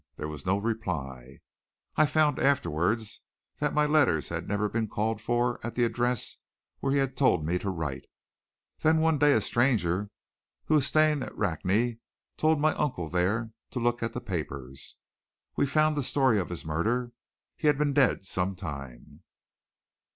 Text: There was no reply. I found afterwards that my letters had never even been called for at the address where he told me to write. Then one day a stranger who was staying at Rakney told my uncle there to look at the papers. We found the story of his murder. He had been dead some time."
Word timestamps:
There 0.15 0.27
was 0.27 0.47
no 0.47 0.57
reply. 0.57 1.41
I 1.95 2.07
found 2.07 2.39
afterwards 2.39 3.21
that 3.59 3.75
my 3.75 3.85
letters 3.85 4.29
had 4.29 4.47
never 4.47 4.65
even 4.65 4.71
been 4.71 4.87
called 4.87 5.21
for 5.21 5.59
at 5.63 5.75
the 5.75 5.83
address 5.83 6.37
where 6.79 6.91
he 6.91 7.07
told 7.07 7.45
me 7.45 7.59
to 7.59 7.69
write. 7.69 8.05
Then 8.79 8.99
one 8.99 9.19
day 9.19 9.31
a 9.33 9.41
stranger 9.41 10.09
who 10.65 10.73
was 10.73 10.87
staying 10.87 11.21
at 11.21 11.37
Rakney 11.37 11.99
told 12.35 12.59
my 12.59 12.73
uncle 12.73 13.09
there 13.09 13.51
to 13.69 13.79
look 13.79 14.01
at 14.01 14.13
the 14.13 14.21
papers. 14.21 14.97
We 15.55 15.67
found 15.67 15.95
the 15.95 16.01
story 16.01 16.39
of 16.39 16.49
his 16.49 16.65
murder. 16.65 17.11
He 17.55 17.67
had 17.67 17.77
been 17.77 17.93
dead 17.93 18.25
some 18.25 18.55
time." 18.55 19.21